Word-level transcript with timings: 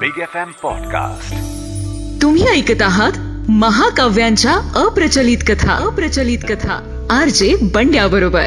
Big 0.00 0.18
F 0.22 0.36
M 0.36 0.50
podcast 0.62 1.34
तुम्ही 2.22 2.46
ऐकत 2.46 2.82
आहात 2.82 3.12
महाकाव्यांच्या 3.50 4.52
अप्रचलित 4.76 5.38
कथा. 5.48 5.72
अप्रचलित 5.72 6.38
कथा. 6.48 7.06
आर 7.10 7.28
जे 7.28 7.56
बंड्या 7.62 8.06
बरोबर 8.06 8.44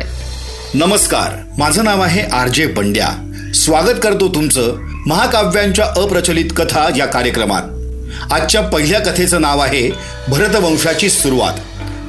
नमस्कार 0.73 1.53
माझं 1.57 1.83
नाव 1.83 2.01
आहे 2.01 2.21
आर 2.21 2.47
जे 2.47 2.67
बंड्या. 2.67 3.31
स्वागत 3.55 3.99
करतो 4.03 4.27
तुमचं 4.35 4.75
महाकाव्यांच्या 5.07 5.85
अप्रचलित 5.85 6.45
कथा 6.57 6.87
या 6.97 7.05
कार्यक्रमात. 7.05 7.61
आजच्या 8.33 8.61
पहिल्या 8.61 8.99
कथेचं 8.99 9.41
नाव 9.41 9.59
आहे 9.59 9.89
भरतवंशाची 10.27 11.09
सुरुवात. 11.09 11.53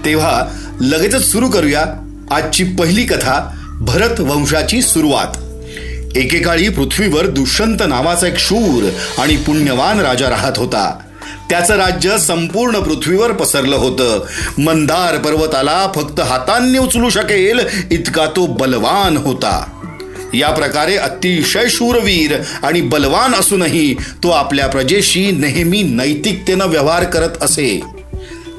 तेव्हा 0.04 0.43
लगेचच 0.80 1.25
सुरू 1.32 1.48
करूया 1.48 1.84
आजची 2.30 2.64
पहिली 2.64 3.04
कथा 3.04 3.57
भरत 3.80 4.20
वंशाची 4.20 4.82
सुरुवात. 4.82 5.38
एकेकाळी 6.16 6.68
पृथ्वीवर 6.68 7.27
दुष्यंत 7.27 7.79
नावाचा 7.88 8.27
एक 8.27 8.38
शूर 8.38 8.90
आणि 9.19 9.37
पुण्यवान 9.37 10.00
राजा 10.00 10.30
राहत 10.30 10.52
होता. 10.56 10.98
त्याचं 11.50 11.77
राज्य 11.77 12.19
संपूर्ण 12.19 12.78
पृथ्वीवर 12.78 13.33
पसरलं 13.33 13.77
होतं. 13.77 14.27
मंदार 14.59 15.19
पर्वताला 15.19 15.92
फक्त 15.95 16.20
हातांनी 16.20 16.78
उचलू 16.78 17.10
शकेल 17.10 17.60
इतका 17.91 18.27
तो 18.27 18.46
बलवान 18.46 19.16
होता. 19.16 19.86
या 20.34 20.50
प्रकारे 20.50 20.96
अतिशय 20.96 21.69
शूरवीर 21.69 22.36
आणि 22.62 22.80
बलवान 22.80 23.34
असूनही 23.34 23.95
तो 23.95 24.30
आपल्या 24.30 24.66
प्रजेशी 24.66 25.30
नेहमी 25.30 25.83
नैतिकतेनं 25.83 26.66
व्यवहार 26.66 27.05
करत 27.05 27.42
असे. 27.42 27.80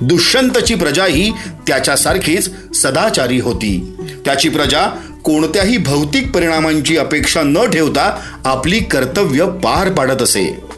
दुष्यंतची 0.01 0.75
प्रजा 0.75 1.05
ही 1.05 1.31
त्याच्यासारखीच 1.67 2.49
सदाचारी 2.75 3.39
होती. 3.39 3.95
त्याची 4.25 4.49
प्रजा 4.49 4.87
कोणत्याही 5.23 5.77
भौतिक 5.77 6.31
परिणामांची 6.31 6.97
अपेक्षा 6.97 7.41
न 7.43 7.65
ठेवता 7.65 8.19
आपली 8.45 8.79
कर्तव्य 8.79 9.45
पार 9.45 9.91
पाडत 9.91 10.21
असे. 10.21 10.70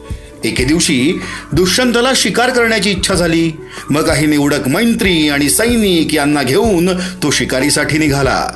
एके 0.44 0.64
दिवशी 0.64 1.20
दुष्यंतला 1.52 2.12
शिकार 2.16 2.50
करण्याची 2.50 2.90
इच्छा 2.90 3.14
झाली. 3.14 3.52
मग 3.90 4.02
काही 4.02 4.26
निवडक 4.26 4.68
मैत्री 4.68 5.28
आणि 5.28 5.50
सैनिक 5.50 6.14
यांना 6.14 6.42
घेऊन 6.42 6.90
तो 7.22 7.30
शिकारीसाठी 7.30 7.98
निघाला. 7.98 8.48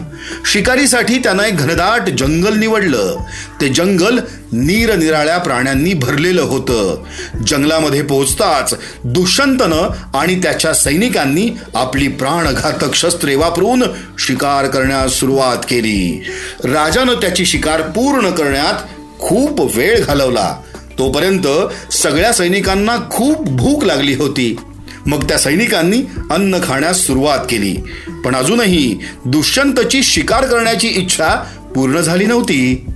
शिकारीसाठी 0.52 1.18
त्यानं 1.18 1.42
एक 1.42 1.56
घनदाट 1.56 2.10
जंगल 2.10 2.58
निवडलं. 2.58 3.16
ते 3.60 3.68
जंगल 3.68 4.18
निरनिराळ्या 4.52 5.38
प्राण्यांनी 5.38 5.94
भरलेलं 5.94 6.42
होतं. 6.42 7.04
जंगलामध्ये 7.46 8.02
पोहोचताच 8.02 8.74
दुष्यंतनं 9.04 9.90
आणि 10.14 10.42
त्याच्या 10.42 10.74
सैनिकांनी 10.74 11.50
आपली 11.74 12.08
प्राणघातक 12.08 12.94
शस्त्रे 12.94 13.34
वापरून 13.34 13.82
शिकार 14.18 14.66
करण्यास 14.66 15.12
सुरुवात 15.12 15.56
केली. 15.56 16.24
राजानं 16.64 17.14
त्याची 17.14 17.46
शिकार 17.46 17.80
पूर्ण 17.80 18.30
करण्यात 18.30 18.74
खूप 19.18 19.76
वेळ 19.76 20.00
घालवला. 20.00 20.56
तोपर्यंत 20.98 21.46
सगळ्या 21.92 22.32
सैनिकांना 22.32 22.96
खूप 23.10 23.48
भूक 23.48 23.84
लागली 23.84 24.14
होती. 24.14 24.56
मग 25.06 25.28
त्या 25.28 25.38
सैनिकांनी 25.38 26.02
अन्न 26.30 26.58
खाण्यास 26.64 27.00
सुरुवात 27.00 27.38
केली. 27.38 27.76
पण 28.24 28.34
अजूनही 28.34 28.98
दुष्यंतची 29.24 30.02
शिकार 30.02 30.44
करण्याची 30.44 30.88
इच्छा 30.88 31.28
पूर्ण 31.74 32.00
झाली 32.00 32.26
नव्हती. 32.26 32.86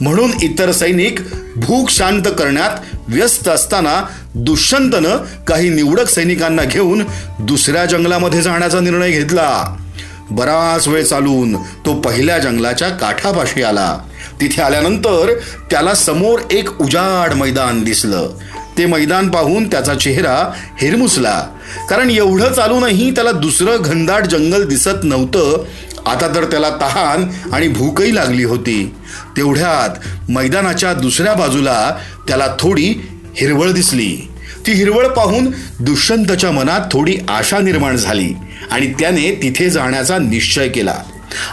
म्हणून 0.00 0.30
इतर 0.42 0.72
सैनिक 0.72 1.18
भूक 1.56 1.90
शांत 1.90 2.22
करण्यात 2.22 2.70
व्यस्त 3.08 3.48
असताना 3.48 4.02
दुष्यंतनं 4.34 5.16
काही 5.44 5.68
निवडक 5.68 6.08
सैनिकांना 6.08 6.64
घेऊन 6.64 7.02
दुसऱ्या 7.38 7.84
जंगलामध्ये 7.86 8.42
जाण्याचा 8.42 8.80
निर्णय 8.80 9.10
घेतला. 9.10 9.76
बराच 10.30 10.88
वेळ 10.88 11.04
चालून 11.04 11.56
तो 11.56 11.94
पहिल्या 11.94 12.38
जंगलाच्या 12.38 12.88
काठापाशी 12.88 13.62
आला. 13.62 13.98
तिथे 14.42 14.62
आल्यानंतर 14.62 15.38
त्याला 15.70 15.94
समोर 15.94 16.40
एक 16.50 16.80
उजाड 16.80 17.34
मैदान 17.34 17.84
दिसलं. 17.84 18.30
ते 18.78 18.86
मैदान 18.86 19.28
पाहून 19.28 19.70
त्याचा 19.70 19.94
चेहरा 19.94 20.52
हिरमुसला. 20.80 21.46
कारण 21.90 22.10
एवढं 22.10 22.52
चालूनही 22.52 23.10
त्याला 23.10 23.32
दुसरं 23.32 23.76
घनदाट 23.80 24.26
जंगल 24.26 24.64
दिसत 24.64 25.04
नव्हतं. 25.04 25.64
आता 26.06 26.34
तर 26.34 26.44
त्याला 26.44 26.70
तहान 26.70 27.30
आणि 27.52 27.68
भूकही 27.68 28.14
लागली 28.14 28.44
होती. 28.44 28.94
तेवढ्यात 29.36 30.06
मैदानाच्या 30.30 30.92
दुसऱ्या 30.92 31.34
बाजूला 31.34 31.98
त्याला 32.28 32.46
थोडी 32.60 32.88
हिरवळ 33.36 33.70
दिसली. 33.70 34.28
ती 34.66 34.72
हिरवळ 34.72 35.06
पाहून 35.06 35.50
दुष्यंतच्या 35.80 36.50
मनात 36.50 36.80
थोडी 36.92 37.16
आशा 37.28 37.58
निर्माण 37.58 37.96
झाली 37.96 38.34
आणि 38.70 38.92
त्याने 38.92 39.40
तिथे 39.42 39.70
जाण्याचा 39.70 40.18
निश्चय 40.18 40.68
केला. 40.68 40.94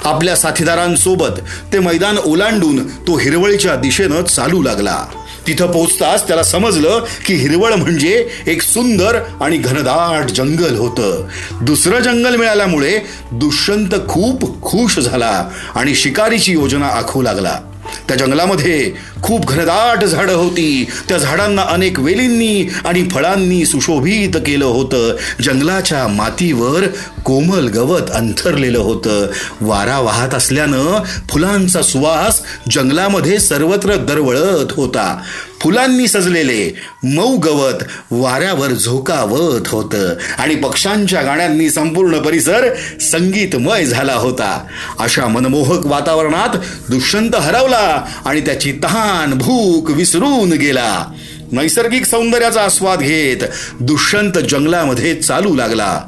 आपल्या 0.05 0.35
साथीदारांसोबत 0.35 1.39
ते 1.73 1.79
मैदान 1.79 2.17
ओलांडून 2.17 2.87
तो 2.87 3.17
हिरवळीच्या 3.17 3.75
दिशेनं 3.75 4.23
चालू 4.23 4.61
लागला. 4.61 5.05
तिथं 5.47 5.71
पोचताच 5.71 6.27
त्याला 6.27 6.43
समजलं 6.43 7.05
की 7.25 7.33
हिरवळ 7.33 7.73
म्हणजे 7.73 8.29
एक 8.47 8.61
सुंदर 8.61 9.19
आणि 9.41 9.57
घनदाट 9.57 10.31
जंगल 10.31 10.75
होतं. 10.75 11.27
दुसरं 11.61 11.99
जंगल 11.99 12.35
मिळाल्यामुळे 12.35 12.99
दुष्यंत 13.31 13.95
खूप 14.07 14.61
खुश 14.61 14.99
झाला 14.99 15.49
आणि 15.75 15.95
शिकारीची 15.95 16.51
योजना 16.51 16.87
आखू 16.87 17.21
लागला. 17.21 17.59
त्या 18.07 18.17
जंगलामध्ये 18.17 18.93
खूप 19.23 19.47
घनदाट 19.47 20.03
झाडं 20.03 20.33
होती. 20.33 20.85
त्या 21.09 21.17
झाडांना 21.17 21.61
अनेक 21.61 21.99
वेलींनी 21.99 22.69
आणि 22.85 23.03
फळांनी 23.11 23.65
सुशोभित 23.65 24.35
केलं 24.35 24.65
होतं. 24.65 25.15
जंगलाच्या 25.43 26.07
मातीवर 26.07 26.87
कोमल 27.25 27.67
गवत 27.67 28.11
अंथरलेलं 28.13 28.79
होतं. 28.79 29.27
वारा 29.61 29.99
वाहत 29.99 30.33
असल्यानं 30.33 31.03
फुलांचा 31.29 31.81
सुवास 31.81 32.41
जंगलामध्ये 32.71 33.39
सर्वत्र 33.39 33.95
दरवळत 33.95 34.73
होता. 34.75 35.21
फुलांनी 35.61 36.07
सजलेले 36.07 36.75
मऊ 37.03 37.37
गवत 37.37 37.83
वाऱ्यावर 38.11 38.67
झोकावत 38.67 39.67
होतं. 39.67 40.13
आणि 40.37 40.55
पक्ष्यांच्या 40.55 41.21
गाण्यांनी 41.21 41.69
संपूर्ण 41.69 42.19
परिसर 42.19 42.73
संगीतमय 43.01 43.85
झाला 43.85 44.13
होता. 44.13 44.65
अशा 44.99 45.27
मनमोहक 45.27 45.85
वातावरणात 45.85 46.57
दुष्यंत 46.89 47.35
हरवला 47.35 48.05
आणि 48.25 48.41
त्याची 48.41 48.71
तहान 48.83 49.33
भूक 49.33 49.91
विसरून 49.91 50.49
गेला. 50.49 51.05
नैसर्गिक 51.51 52.05
सौंदर्याचा 52.05 52.61
आस्वाद 52.61 52.99
घेत 52.99 53.43
दुष्यंत 53.79 54.37
जंगलामध्ये 54.49 55.15
चालू 55.15 55.55
लागला. 55.55 56.01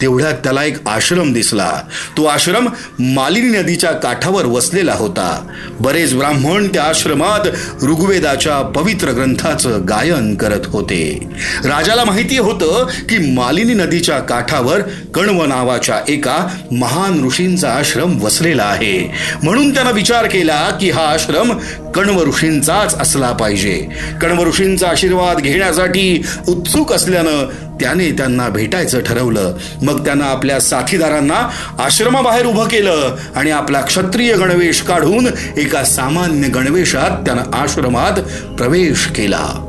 तेवढ्यात 0.00 0.32
त्याला 0.32 0.64
एक 0.64 0.88
आश्रम 0.88 1.32
दिसला. 1.32 1.80
तो 2.16 2.24
आश्रम 2.24 2.68
मालिनी 2.98 3.58
नदीच्या 3.58 3.92
काठावर 3.92 4.46
वसलेला 4.46 4.94
होता. 4.94 5.46
बरेच 5.80 6.14
ब्राह्मण 6.14 6.68
त्या 6.68 6.82
आश्रमात 6.82 7.48
ऋग्वेदाच्या 7.82 8.62
पवित्र 8.62 9.10
ग्रंथाचं 9.10 9.80
गायन 9.88 10.34
करत 10.34 10.66
होते. 10.66 11.28
राजाला 11.64 12.04
माहिती 12.04 12.38
होतं 12.38 12.86
की 13.08 13.32
मालिनी 13.32 13.74
नदीच्या 13.74 14.18
काठावर 14.18 14.80
कण्व 15.14 15.44
नावाच्या 15.44 16.00
एका 16.08 16.48
महान 16.72 17.24
ऋषींचा 17.24 17.70
आश्रम 17.70 18.20
वसलेला 18.20 18.62
आहे. 18.62 19.12
म्हणून 19.42 19.74
त्यानं 19.74 19.92
विचार 19.92 20.26
केला 20.26 20.70
की 20.80 20.90
हा 20.90 21.02
आश्रम 21.02 21.52
कण्व 21.90 22.24
ऋषींचाच 22.24 23.00
असला 23.00 23.32
पाहिजे. 23.32 23.88
कण्व 24.22 24.44
ऋषींचा 24.44 24.88
आशीर्वाद 24.88 25.38
घेण्यासाठी 25.38 26.26
उत्सुक 26.48 26.92
असल्यानं 26.92 27.48
त्याने 27.80 28.10
त्यांना 28.10 28.48
भेटायचं 28.48 29.00
ठरवलं. 29.00 29.54
मग 29.82 30.04
त्यानं 30.04 30.24
आपल्या 30.24 30.60
साथीदारांना 30.60 31.50
आश्रमाबाहेर 31.78 32.46
उभं 32.46 32.68
केलं 32.68 33.16
आणि 33.36 33.50
आपला 33.50 33.80
क्षत्रिय 33.80 34.36
गणवेश 34.36 34.82
काढून 34.82 35.26
एका 35.56 35.84
सामान्य 35.84 36.48
गणवेशात 36.48 37.10
त्यानं 37.26 37.42
आश्रमात 37.52 38.20
प्रवेश 38.54 39.06
केला. 39.06 39.64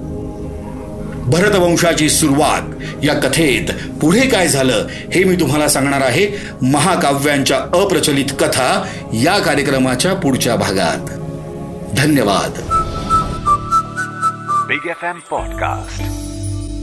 भरतवंशाची 1.25 2.09
सुरुवात 2.09 2.61
या 3.03 3.13
कथेत 3.13 3.93
पुढे 4.01 4.21
काय 4.21 4.47
झालं 4.47 4.87
हे 5.13 5.23
मी 5.23 5.35
तुम्हाला 5.35 5.67
सांगणार 5.67 6.01
आहे. 6.01 6.41
महाकाव्यांच्या 6.61 7.57
अप्रचलित 7.57 8.25
कथा 8.39 8.85
या 9.13 9.39
कार्यक्रमाच्या 9.39 10.13
पुढच्या 10.13 10.55
भागात. 10.55 11.05
धन्यवाद. 11.97 12.51
बिग 14.67 14.87
एफ 14.89 15.03
एम 15.03 15.19
पॉडकास्ट 15.31 16.01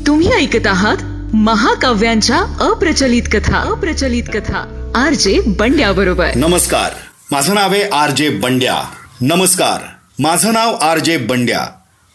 तुम्ही 0.07 0.33
ऐकत 0.33 0.67
आहात 0.67 0.97
महाकाव्यांच्या 1.35 2.39
अप्रचलित 2.61 3.23
कथा. 3.33 3.59
अप्रचलित 3.59 4.23
कथा. 4.35 4.91
आर 4.95 5.13
जे 5.13 5.41
बंड्या 5.47 5.93
बरोबर. 5.93 6.31
नमस्कार. 6.35 6.91
माझं 7.31 7.55
नाव 7.55 7.73
आहे 7.73 7.89
आर 7.89 8.11
जे 8.11 8.29
बंड्या. 8.29 8.83
नमस्कार. 9.21 9.81
माझं 10.19 10.53
नाव 10.53 10.75
आर 10.75 10.99
जे 10.99 11.17
बंड्या. 11.17 11.67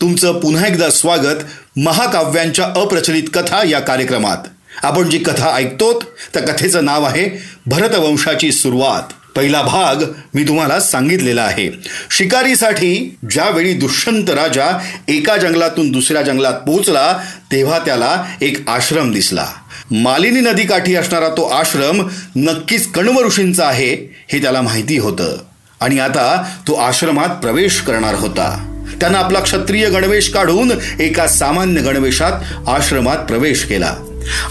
तुमचं 0.01 0.39
पुन्हा 0.39 0.67
एकदा 0.67 0.89
स्वागत 0.89 1.37
महाकाव्यांच्या 1.77 2.65
अप्रचलित 2.65 3.23
कथा 3.33 3.67
या 3.67 3.79
कार्यक्रमात. 3.79 4.37
आपण 4.83 5.09
जी 5.09 5.17
कथा 5.17 5.55
ऐकतोत 5.55 6.01
त्या 6.33 6.41
कथेचं 6.41 6.85
नाव 6.85 7.03
आहे 7.03 7.43
भरतवंशाची 7.65 8.51
सुरुवात. 8.51 9.13
पहिला 9.35 9.61
भाग 9.61 9.95
मी 10.33 10.43
तुम्हाला 10.43 10.79
सांगितलेला 10.79 11.41
आहे. 11.41 11.69
शिकारीसाठी 12.17 13.17
ज्यावेळी 13.31 13.73
दुष्यंत 13.73 14.29
राजा 14.29 14.79
एका 15.07 15.37
जंगलातून 15.37 15.91
दुसऱ्या 15.91 16.21
जंगलात 16.21 16.53
पोहोचला 16.53 17.17
तेव्हा 17.51 17.79
त्याला 17.79 18.25
एक 18.41 18.69
आश्रम 18.69 19.11
दिसला. 19.11 19.47
मालिनी 19.91 20.39
नदीकाठी 20.39 20.95
असणारा 20.95 21.29
तो 21.29 21.43
आश्रम 21.43 22.07
नक्कीच 22.35 22.91
कण्व 22.91 23.21
ऋषींचा 23.25 23.67
आहे 23.67 24.15
हे 24.31 24.41
त्याला 24.41 24.61
माहिती 24.61 24.97
होतं. 24.97 25.37
आणि 25.81 25.99
आता 25.99 26.43
तो 26.67 26.73
आश्रमात 26.73 27.29
प्रवेश 27.29 27.81
करणार 27.81 28.15
होता. 28.15 28.67
त्यानं 29.01 29.17
आपला 29.17 29.39
क्षत्रिय 29.39 29.89
गणवेश 29.89 30.29
काढून 30.29 30.71
एका 30.99 31.27
सामान्य 31.27 31.81
गणवेशात 31.81 32.31
आश्रमात 32.69 33.17
प्रवेश 33.17 33.63
केला. 33.63 33.95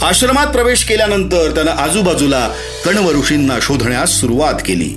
आश्रमात 0.02 0.46
प्रवेश 0.46 0.84
केल्यानंतर 0.84 1.50
त्यानं 1.54 1.70
आजूबाजूला 1.70 2.48
कण्व 2.84 3.10
ऋषींना 3.10 3.54
शोधण्यास 3.62 4.10
सुरुवात 4.20 4.54
केली. 4.54 4.88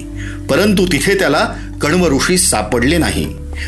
परंतु 0.49 0.85
तिथे 0.85 1.19
त्याला 1.19 1.49
कण्व 1.81 2.07
ऋषी 2.07 2.37
सापडले 2.37 2.97
नाही. 2.97 3.25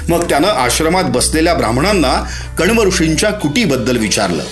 मग 0.10 0.30
त्यानं 0.30 0.48
आश्रमात 0.48 1.04
बसलेल्या 1.04 1.54
ब्राह्मणांना 1.54 2.30
कण्व 2.60 2.84
ऋषींच्या 2.84 3.32
कुटीबद्दल 3.32 3.98
विचारलं. 3.98 4.44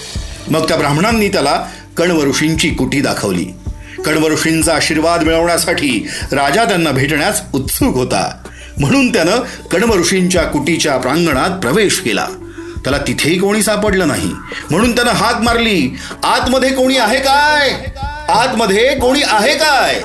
मग 0.48 0.68
त्या 0.68 0.78
ब्राह्मणांनी 0.78 1.30
त्याला 1.30 1.66
कण्व 1.98 2.24
ऋषींची 2.24 2.70
कुटी 2.70 3.02
दाखवली. 3.02 3.46
कण्व 4.06 4.28
ऋषींचा 4.28 4.76
आशीर्वाद 4.76 5.24
मिळवण्यासाठी 5.24 6.08
राजा 6.32 6.66
त्यांना 6.66 6.92
भेटण्यास 6.92 7.42
उत्सुक 7.54 7.96
होता. 7.96 8.38
म्हणून 8.78 9.14
त्यानं 9.14 9.38
कण्व 9.72 9.96
ऋषींच्या 9.96 10.44
कुटीच्या 10.44 10.98
प्रांगणात 10.98 11.50
प्रवेश 11.50 12.00
केला. 12.00 12.28
त्याला 12.84 12.98
तिथेही 12.98 13.40
कोणी 13.40 13.64
सापडलं 13.64 14.08
नाही. 14.08 14.32
म्हणून 14.72 14.96
त्यानं 14.96 15.12
हाक 15.12 15.42
मारली. 15.42 15.98
आतमध्ये 16.24 16.70
कोणी 16.70 16.98
आहे 16.98 17.20
काय? 17.20 17.70
आतमध्ये 18.30 18.96
कोणी 18.96 19.22
आहे 19.28 19.54
काय? 19.56 20.02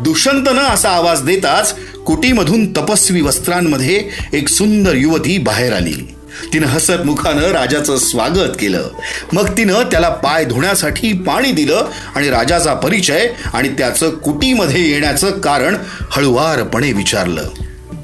दुष्यंतनं 0.00 0.62
असा 0.62 0.90
आवाज 0.90 1.22
देताच 1.22 1.74
कुटीमधून 2.06 2.72
तपस्वी 2.72 3.20
वस्त्रांमध्ये 3.20 4.08
एक 4.32 4.48
सुंदर 4.48 4.94
युवती 4.94 5.38
बाहेर 5.38 5.72
आली. 5.72 6.14
तिनं 6.52 6.66
हसत 6.66 7.04
मुखानं 7.04 7.42
राजाचं 7.42 7.96
स्वागत 7.96 8.56
केलं. 8.60 8.88
मग 9.32 9.48
तिनं 9.56 9.82
त्याला 9.82 10.08
पाय 10.08 10.44
धुण्यासाठी 10.44 11.12
पाणी 11.12 11.52
दिलं 11.52 11.90
आणि 12.14 12.30
राजाचा 12.30 12.74
परिचय 12.74 13.28
आणि 13.54 13.68
त्याचं 13.68 14.10
कुटीमध्ये 14.10 14.90
येण्याचं 14.90 15.30
कारण 15.30 15.76
हळुवारपणे 16.10 16.92
विचारलं. 16.92 17.42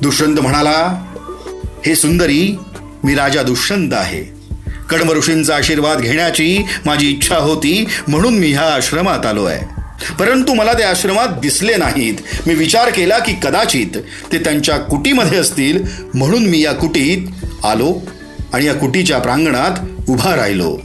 दुष्यंत 0.02 0.40
म्हणाला 0.40 1.04
हे 1.86 1.96
सुंदरी 1.96 2.58
मी 3.04 3.14
राजा 3.14 3.42
दुष्यंत 3.42 3.94
आहे. 3.94 4.34
कडम 4.90 5.10
ऋषींचा 5.10 5.56
आशीर्वाद 5.56 6.00
घेण्याची 6.00 6.64
माझी 6.86 7.10
इच्छा 7.10 7.36
होती 7.36 7.86
म्हणून 8.08 8.34
मी 8.34 8.52
ह्या 8.52 8.74
आश्रमात 8.74 9.26
आलो 9.26 9.44
आहे. 9.44 9.74
परंतु 10.18 10.54
मला 10.54 10.72
त्या 10.72 10.90
आश्रमात 10.90 11.28
दिसले 11.28 11.76
नाहीत. 11.76 12.14
मी 12.46 12.54
विचार 12.54 12.88
केला 12.88 13.18
की 13.18 13.32
कदाचित 13.42 13.98
ते 14.32 14.38
त्यांच्या 14.38 14.78
कुटीमध्ये 14.78 15.38
असतील 15.38 15.84
म्हणून 16.14 16.46
मी 16.46 16.60
या 16.60 16.72
कुटीत 16.72 17.46
आलो 17.64 18.00
आणि 18.52 18.66
या 18.66 18.74
कुटीच्या 18.74 19.18
प्रांगणात 19.18 19.84
उभा 20.08 20.36
राहिलो. 20.36 20.78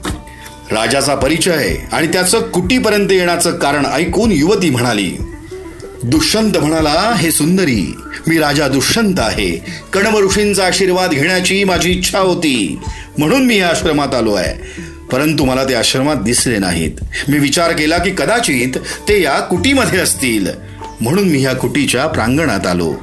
राजाचा 0.72 1.16
परिचय 1.16 1.76
आणि 1.92 2.08
त्याचं 2.08 2.40
कुटीपर्यंत 2.40 3.12
येण्याचं 3.12 3.52
कारण 3.52 3.86
ऐकून 3.86 4.32
युवती 4.32 4.70
म्हणाली 4.70 5.18
दुष्यंत 6.04 6.58
म्हणाला 6.58 7.14
हे 7.18 7.32
सुंदरी 7.32 7.96
मी 8.28 8.38
राजा 8.38 8.68
दुष्यंत 8.68 9.20
आहे. 9.20 9.66
कणव 9.94 10.20
ऋषींचा 10.20 10.66
आशीर्वाद 10.66 11.10
घेण्याची 11.12 11.64
माझी 11.64 11.92
इच्छा 11.92 12.20
होती. 12.20 12.80
म्हणून 13.18 13.46
मी 13.46 13.58
या 13.58 13.68
आश्रमात 13.68 14.16
आलो 14.16 14.34
आहे. 14.34 14.82
परंतु 15.12 15.46
मला 15.46 15.64
ते 15.64 15.74
आश्रमात 15.74 16.16
दिसले 16.16 16.58
नाहीत. 16.58 16.92
मी 17.30 17.40
विचार 17.40 17.72
केला 17.72 17.98
की 17.98 18.10
कदाचित 18.10 18.78
ते 19.08 19.22
या 19.22 19.40
कुटीमध्ये 19.40 20.00
असतील. 20.00 20.48
म्हणून 21.02 21.30
मी 21.30 21.38
ह्या 21.38 21.56
कुटीच्या 21.56 22.08
प्रांगणात 22.08 22.68
आलो. 22.68 22.94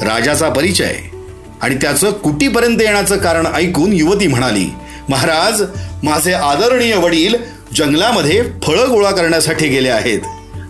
राजाचा 0.00 0.48
परिचय 0.48 0.94
आणि 1.62 1.74
त्याचं 1.74 2.10
कुटीपर्यंत 2.10 2.82
येण्याचं 2.82 3.18
कारण 3.18 3.46
ऐकून 3.54 3.92
युवती 3.92 4.26
म्हणाली 4.26 4.66
महाराज 5.08 5.62
माझे 6.02 6.32
आदरणीय 6.32 6.96
वडील 6.96 7.34
जंगलामध्ये 7.76 8.42
फळं 8.66 8.90
गोळा 8.90 9.10
करण्यासाठी 9.10 9.68
गेले 9.68 9.88
आहेत. 9.88 10.20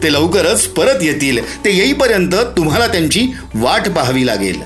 ते 0.07 0.13
लवकरच 0.13 0.67
परत 0.67 1.03
येतील. 1.03 1.65
ते 1.65 1.77
येईपर्यंत 1.77 2.35
तुम्हाला 2.35 2.87
त्यांची 2.87 3.27
वाट 3.55 3.89
पाहावी 3.89 4.27
लागेल. 4.27 4.61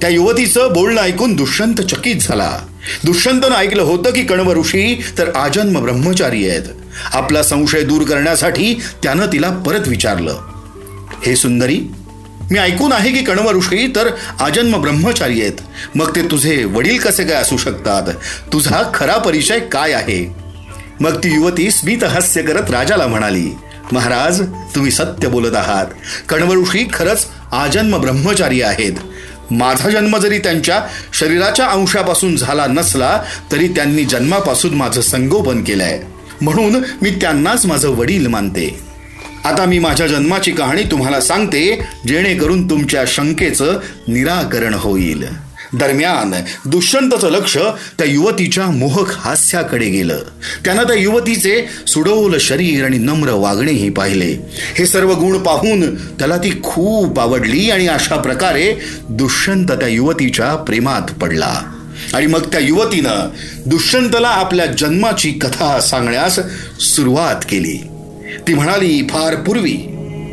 त्या 0.00 0.08
युवतीचं 0.08 0.68
बोलणं 0.72 1.00
ऐकून 1.00 1.36
दुष्यंत 1.36 1.74
चकित 1.74 2.16
झाला. 2.20 2.58
दुष्यंतनं 3.04 3.56
ऐकलं 3.56 3.82
होतं 3.82 4.10
की 4.10 4.22
कण्व 4.22 4.52
ऋषी 4.52 5.04
तर 5.18 5.30
आजन्म 5.34 5.80
ब्रह्मचारी 5.80 6.48
आहेत. 6.48 6.62
आपला 7.12 7.42
संशय 7.42 7.82
दूर 7.82 8.02
करण्यासाठी 8.02 8.74
त्यानं 9.02 9.26
तिला 9.26 9.50
परत 9.50 9.88
विचारलं. 9.88 10.40
हे 11.26 11.36
सुंदरी 11.36 11.80
मी 12.50 12.58
ऐकून 12.58 12.92
आहे 12.92 13.12
की 13.12 13.24
कण्व 13.24 13.50
ऋषी 13.50 13.92
तर 13.96 14.10
आजन्म 14.40 14.76
ब्रह्मचारी 14.76 15.42
आहेत. 15.42 15.60
मग 15.94 16.16
ते 16.16 16.22
तुझे 16.22 16.64
वडील 16.64 16.98
कसे 16.98 17.24
काय 17.24 17.36
असू 17.36 17.56
शकतात? 17.56 18.02
तुझा 18.52 18.90
खरा 18.94 19.16
परिचय 19.16 19.58
काय 19.58 19.92
आहे? 19.92 20.44
मग 21.00 21.16
ती 21.16 21.34
युवती 21.34 21.70
स्मितहास्य 21.70 22.42
करत 22.42 22.70
राजाला 22.70 23.06
म्हणाली 23.06 23.50
महाराज 23.92 24.42
तुम्ही 24.74 24.90
सत्य 24.90 25.28
बोलत 25.28 25.56
आहात. 25.56 25.86
कण्व 26.28 26.62
खरंच 26.92 27.26
आजन्म 27.52 27.98
ब्रह्मचारी 27.98 28.62
आहेत. 28.62 28.92
माझा 29.50 29.90
जन्म 29.90 30.18
जरी 30.18 30.38
त्यांच्या 30.38 30.82
शरीराच्या 31.12 31.66
अंशापासून 31.66 32.36
झाला 32.36 32.66
नसला 32.66 33.22
तरी 33.52 33.68
त्यांनी 33.68 34.04
जन्मापासून 34.04 34.74
माझं 34.74 35.00
संगोपन 35.00 35.64
केलंय. 35.64 36.02
म्हणून 36.40 36.76
मी 37.02 37.10
त्यांनाच 37.10 37.66
माझं 37.66 37.88
वडील 37.88 38.26
मानते. 38.26 38.80
आता 39.44 39.64
मी 39.64 39.78
माझ्या 39.78 40.06
जन्माची 40.06 40.52
कहाणी 40.52 40.82
तुम्हाला 40.82 41.20
सांगते 41.20 41.84
जेणेकरून 42.06 42.70
तुमच्या 42.70 43.04
शंकेचं 43.06 43.78
निराकरण 44.08 44.74
होईल. 44.74 45.24
दरम्यान 45.72 46.34
दुष्यंतचं 46.66 47.30
लक्ष 47.30 47.56
त्या 47.98 48.04
युवतीच्या 48.04 48.66
मोहक 48.66 49.10
हास्याकडे 49.10 49.86
गेलं. 49.88 50.18
त्यानं 50.64 50.82
त्या 50.82 50.96
युवतीचे 50.96 51.66
सुडवलं 51.86 52.38
शरीर 52.38 52.84
आणि 52.84 52.98
नम्र 52.98 53.30
वागणेही 53.30 53.90
पाहिले. 53.90 54.36
हे 54.74 54.86
सर्व 54.86 55.12
गुण 55.12 55.38
पाहून 55.38 55.94
त्याला 55.94 56.36
ती 56.36 56.60
खूप 56.62 57.20
आवडली 57.20 57.70
आणि 57.70 57.86
अशा 57.86 58.16
प्रकारे 58.16 58.74
दुष्यंत 59.08 59.68
त्या 59.68 59.88
युवतीच्या 59.88 60.56
प्रेमात 60.56 61.14
पडला. 61.20 61.60
आणि 62.14 62.26
मग 62.26 62.40
त्या 62.40 62.60
युवतीनं 62.60 63.28
दुष्यंतला 63.66 64.28
आपल्या 64.28 64.66
जन्माची 64.66 65.30
कथा 65.30 65.80
सांगण्यास 65.80 66.38
सुरुवात 66.80 67.44
केली. 67.48 67.86
ती 68.48 68.54
म्हणाली 68.54 69.02
फार 69.10 69.34
पूर्वी 69.34 69.76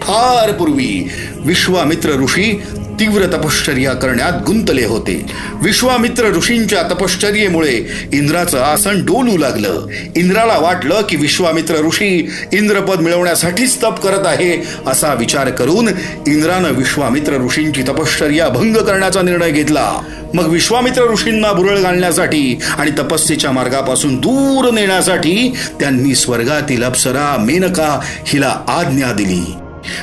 फार 0.02 0.52
पूर्वी 0.52 1.12
विश्वामित्र 1.40 2.20
ऋषी 2.20 2.62
तीव्र 3.02 3.26
तपश्चर्या 3.26 3.94
करण्यात 3.94 4.32
गुंतले 4.46 4.86
होते. 4.86 5.26
विश्वामित्र 5.64 6.28
ऋषींच्या 6.28 6.82
तपश्चर्येमुळे 6.82 7.88
इंद्राचं 8.14 8.60
आसन 8.60 9.06
डोलू 9.06 9.38
लागलं. 9.38 9.86
इंद्राला 10.16 10.58
वाटलं 10.58 11.02
की 11.10 11.16
विश्वामित्र 11.16 11.86
ऋषी 11.86 12.30
इंद्रपद 12.54 13.00
मिळवण्यासाठीच 13.00 13.78
तप 13.84 14.00
करत 14.00 14.28
आहे 14.28 14.68
असा 14.88 15.14
विचार 15.14 15.50
करून 15.50 15.88
इंद्रानं 16.28 16.72
विश्वामित्र 16.72 17.38
ऋषींची 17.38 17.84
तपश्चर्या 17.84 18.50
भंग 18.50 18.78
करण्याचा 18.78 19.22
निर्णय 19.22 19.52
घेतला. 19.52 19.92
मग 20.34 20.48
विश्वामित्र 20.48 21.12
ऋषींना 21.12 21.52
भुरळ 21.52 21.80
घालण्यासाठी 21.80 22.60
आणि 22.78 22.92
तपस्येच्या 22.92 23.52
मार्गापासून 23.52 24.16
दूर 24.16 24.72
नेण्यासाठी 24.72 25.56
त्यांनी 25.80 26.16
स्वर्गातील 26.16 26.84
अप्सरा 26.84 27.38
मेनका 27.40 28.00
हिला 28.28 28.60
आज्ञा 28.68 29.12
दिली. 29.12 29.54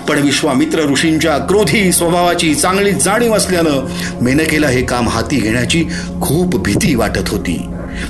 पण 0.09 0.19
विश्वामित्र 0.19 0.91
ऋषींच्या 0.91 1.39
क्रोधी 1.39 1.93
स्वभावाची 1.93 2.55
चांगली 2.55 2.93
जाणीव 2.93 3.35
असल्यानं 3.35 3.87
मेनकेला 4.21 4.69
हे 4.69 4.83
काम 4.83 5.09
हाती 5.09 5.37
घेण्याची 5.37 5.85
खूप 6.21 6.63
भीती 6.63 6.95
वाटत 6.95 7.29
होती. 7.29 7.63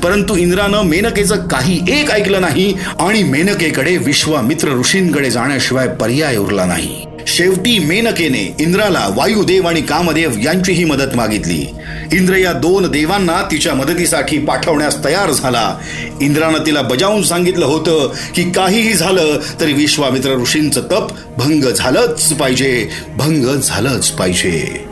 परंतु 0.04 0.36
इंद्रानं 0.36 0.82
मेनकेचं 0.82 1.36
काही 1.36 2.00
एक 2.00 2.10
ऐकलं 2.10 2.40
नाही 2.40 2.74
आणि 3.00 3.22
मेनकेकडे 3.22 3.96
विश्वामित्र 3.96 4.68
ऋषींकडे 4.68 5.30
जाण्याशिवाय 5.30 5.88
पर्याय 5.88 6.36
उरला 6.36 6.64
नाही. 6.64 7.07
शेवटी 7.36 7.78
मेनकेने 7.78 8.56
इंद्राला 8.60 9.08
वायुदेव 9.14 9.66
आणि 9.68 9.80
कामदेव 9.80 10.30
यांचीही 10.42 10.84
मदत 10.84 11.16
मागितली. 11.16 11.66
इंद्र 12.12 12.34
या 12.34 12.52
दोन 12.52 12.90
देवांना 12.90 13.42
तिच्या 13.50 13.74
मदतीसाठी 13.74 14.38
पाठवण्यास 14.38 15.04
तयार 15.04 15.30
झाला. 15.30 15.78
इंद्रानं 16.20 16.58
तिला 16.66 16.82
बजावून 16.82 17.22
सांगितलं 17.22 17.66
होतं 17.66 18.12
की 18.34 18.50
काहीही 18.50 18.92
झालं 18.92 19.38
तरी 19.60 19.72
विश्वामित्र 19.72 20.34
ऋषींचं 20.34 20.80
तप 20.80 21.06
भंग 21.36 21.64
झालंच 21.64 22.32
पाहिजे 22.32 22.88
भंग 23.16 23.44
झालंच 23.44 24.10
पाहिजे. 24.10 24.84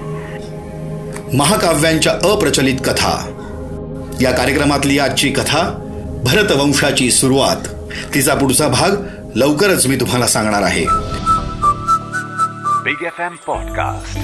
महाकाव्यांच्या 1.32 2.12
अप्रचलित 2.12 2.76
कथा. 2.84 3.32
या 4.20 4.30
कार्यक्रमातली 4.30 4.98
आजची 4.98 5.28
कथा 5.28 5.82
भरतवंशाची 6.24 7.10
सुरुवात. 7.10 7.68
तिचा 8.14 8.34
पुढचा 8.34 8.68
भाग 8.68 8.90
लवकरच 9.34 9.86
मी 9.86 9.96
तुम्हाला 9.96 10.26
सांगणार 10.26 10.62
आहे. 10.62 10.84
बिग 12.86 13.02
एफ 13.02 13.20
एम 13.20 13.36
पॉडकास्ट 13.46 14.14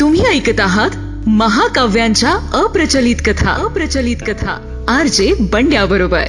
तुम्ही 0.00 0.24
ऐकत 0.24 0.60
आहात 0.60 0.90
महाकाव्यांच्या 1.28 2.50
अप्रचलित 2.52 3.16
कथा. 3.26 3.50
अप्रचलित 3.50 4.16
कथा. 4.26 4.84
आर 4.88 5.06
जे 5.06 5.34
बंड्या 5.40 5.86
बरोबर 5.86 6.24